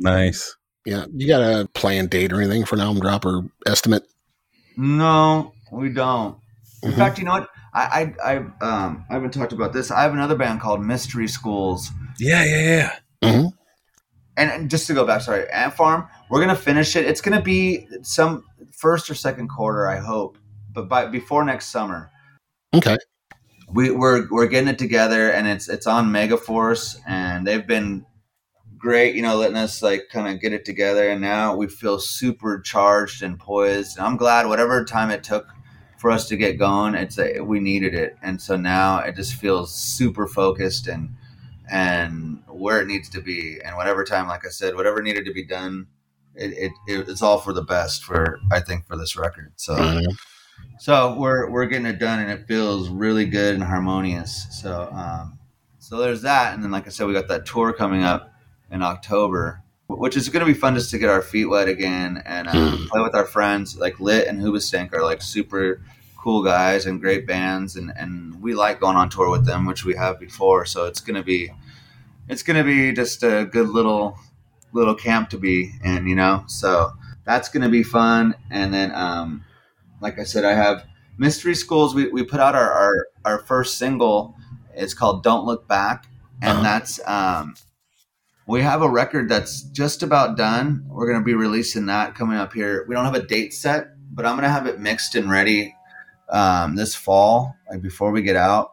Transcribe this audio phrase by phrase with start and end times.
[0.00, 0.56] Nice.
[0.86, 1.04] Yeah.
[1.14, 4.02] You got a planned date or anything for an album drop or estimate?
[4.76, 6.36] No, we don't.
[6.82, 6.96] In Mhm.
[6.96, 7.48] fact, you know what?
[7.74, 8.36] I I I
[8.66, 9.90] um I haven't talked about this.
[9.90, 11.90] I have another band called Mystery Schools.
[12.18, 12.60] Yeah, yeah,
[13.22, 13.30] yeah.
[13.30, 13.52] Mhm.
[14.36, 17.04] And, and just to go back, sorry, Ant Farm, we're gonna finish it.
[17.04, 20.38] It's gonna be some first or second quarter, I hope,
[20.72, 22.10] but by before next summer.
[22.74, 22.96] Okay.
[23.72, 28.04] we, we're we're getting it together and it's it's on megaforce and they've been
[28.80, 31.98] great you know letting us like kind of get it together and now we feel
[32.00, 33.96] super charged and poised.
[33.98, 35.46] And i'm glad whatever time it took
[35.98, 38.16] for us to get going it's a, we needed it.
[38.22, 41.14] And so now it just feels super focused and
[41.70, 43.60] and where it needs to be.
[43.64, 45.86] And whatever time like i said whatever needed to be done
[46.34, 49.52] it, it, it's all for the best for i think for this record.
[49.56, 50.16] So Mhm.
[50.78, 54.46] so we're we're getting it done, and it feels really good and harmonious.
[54.50, 55.38] So um,
[55.78, 58.32] so there's that, and then like I said, we got that tour coming up
[58.70, 62.22] in October, which is going to be fun just to get our feet wet again
[62.24, 62.88] and uh, Mm.
[62.88, 63.76] play with our friends.
[63.76, 65.80] Like Lit and Hoobastank are like super
[66.16, 69.84] cool guys and great bands, and and we like going on tour with them, which
[69.84, 70.64] we have before.
[70.66, 71.50] So it's gonna be
[72.28, 74.18] it's gonna be just a good little
[74.72, 76.44] little camp to be in, you know.
[76.46, 76.92] So
[77.24, 78.92] that's gonna be fun, and then.
[78.94, 79.44] um
[80.02, 80.86] like I said, I have
[81.18, 81.94] Mystery Schools.
[81.94, 84.34] We, we put out our, our, our first single.
[84.74, 86.06] It's called Don't Look Back.
[86.40, 86.62] And Uh-huh.
[86.62, 87.54] that's, um,
[88.50, 90.84] we have a record that's just about done.
[90.88, 92.84] We're going to be releasing that coming up here.
[92.88, 95.74] We don't have a date set, but I'm going to have it mixed and ready
[96.28, 98.72] um, this fall, like before we get out.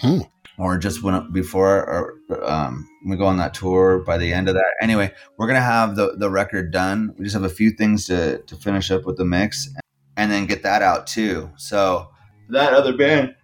[0.00, 0.20] Hmm.
[0.56, 4.54] Or just when before or um, we go on that tour by the end of
[4.54, 4.74] that.
[4.80, 7.14] Anyway, we're gonna have the, the record done.
[7.16, 9.68] We just have a few things to, to finish up with the mix
[10.16, 11.50] and then get that out too.
[11.56, 12.10] So
[12.48, 13.36] that other band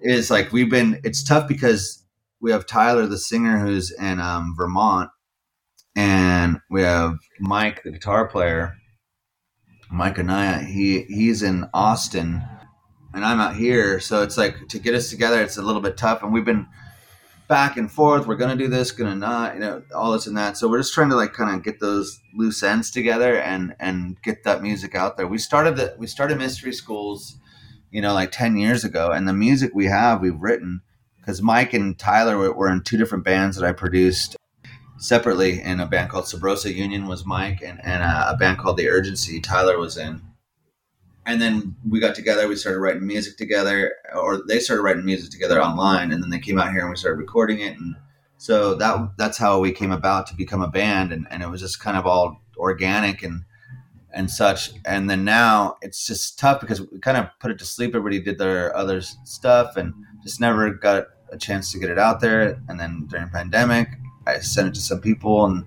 [0.00, 1.00] is like we've been.
[1.04, 2.04] It's tough because
[2.40, 5.10] we have Tyler, the singer, who's in um, Vermont,
[5.94, 8.76] and we have Mike, the guitar player,
[9.90, 10.64] Mike Anaya.
[10.64, 12.42] He he's in Austin,
[13.12, 14.00] and I'm out here.
[14.00, 16.66] So it's like to get us together, it's a little bit tough, and we've been
[17.48, 18.26] back and forth.
[18.26, 20.56] We're gonna do this, gonna not, you know, all this and that.
[20.56, 24.20] So we're just trying to like kind of get those loose ends together and and
[24.22, 25.26] get that music out there.
[25.26, 27.36] We started the we started Mystery Schools,
[27.90, 30.80] you know, like ten years ago, and the music we have we've written
[31.20, 34.36] because Mike and Tyler were, were in two different bands that I produced
[34.98, 35.60] separately.
[35.60, 38.88] In a band called Sabrosa Union was Mike, and and a, a band called The
[38.88, 40.22] Urgency Tyler was in.
[41.26, 42.48] And then we got together.
[42.48, 46.38] We started writing music together, or they started writing music together online, and then they
[46.38, 47.78] came out here and we started recording it.
[47.78, 47.96] And
[48.38, 51.60] so that that's how we came about to become a band, and, and it was
[51.60, 53.44] just kind of all organic and
[54.12, 54.72] and such.
[54.84, 57.90] And then now it's just tough because we kind of put it to sleep.
[57.90, 62.20] Everybody did their other stuff and just never got a chance to get it out
[62.20, 62.60] there.
[62.68, 63.88] And then during the pandemic,
[64.26, 65.66] I sent it to some people, and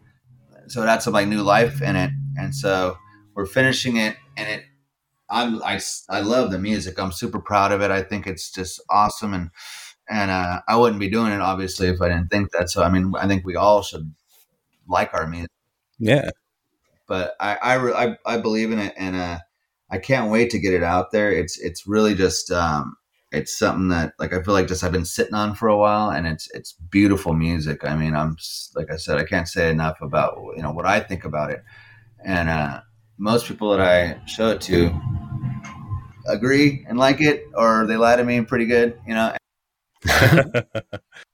[0.68, 2.12] so it had some like new life in it.
[2.38, 2.97] And so
[3.36, 4.63] we're finishing it, and it.
[5.30, 7.00] I'm I, I love the music.
[7.00, 7.92] I'm super proud of it.
[7.92, 9.50] I think it's just awesome, and
[10.09, 12.69] and uh, I wouldn't be doing it obviously if I didn't think that.
[12.69, 14.13] So I mean, I think we all should
[14.88, 15.50] like our music
[16.00, 16.30] Yeah.
[17.08, 19.40] but I I, I, I believe in it, and uh,
[19.92, 21.31] I can't wait to get it out there.
[21.31, 22.96] It's it's really just um,
[23.34, 26.12] it's something that like I feel like just I've been sitting on for a while,
[26.12, 27.84] and it's it's beautiful music.
[27.84, 28.38] I mean, I'm
[28.76, 31.64] like I said, I can't say enough about you know what I think about it,
[32.24, 32.82] and uh,
[33.18, 34.94] most people that I show it to
[36.28, 39.36] agree and like it, or they lie to me pretty good, you know.